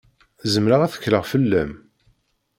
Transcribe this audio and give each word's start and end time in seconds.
Zemreɣ 0.53 0.81
ad 0.81 0.91
tekkleɣ 0.91 1.23
fell-am? 1.31 1.71